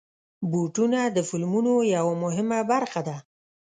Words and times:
بوټونه 0.51 0.99
د 1.15 1.17
فلمونو 1.29 1.73
یوه 1.95 2.13
مهمه 2.23 2.59
برخه 2.71 3.01
ده. 3.07 3.17